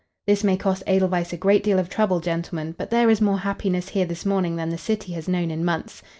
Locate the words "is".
3.11-3.21